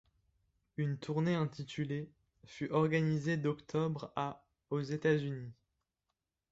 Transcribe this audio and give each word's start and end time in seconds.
Une 0.77 0.97
tournée 0.97 1.35
intitulée' 1.35 2.09
fut 2.47 2.71
organisée 2.71 3.37
d'octobre 3.37 4.11
à 4.15 4.43
aux 4.71 4.81
États-Unis. 4.81 5.51